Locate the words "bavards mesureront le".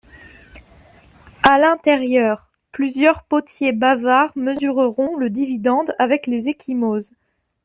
3.71-5.29